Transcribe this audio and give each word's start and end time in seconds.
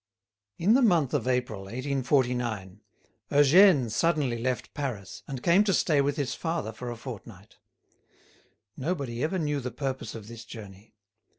In 0.57 0.73
the 0.73 0.81
month 0.81 1.13
of 1.13 1.27
April, 1.27 1.65
1849, 1.65 2.81
Eugène 3.29 3.91
suddenly 3.91 4.39
left 4.39 4.73
Paris, 4.73 5.21
and 5.27 5.43
came 5.43 5.63
to 5.65 5.75
stay 5.75 6.01
with 6.01 6.17
his 6.17 6.33
father 6.33 6.71
for 6.73 6.89
a 6.89 6.95
fortnight. 6.97 7.57
Nobody 8.75 9.21
ever 9.23 9.37
knew 9.37 9.59
the 9.59 9.69
purpose 9.69 10.15
of 10.15 10.27
this 10.27 10.43
journey. 10.43 10.95